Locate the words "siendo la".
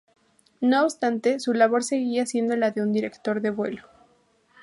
2.25-2.71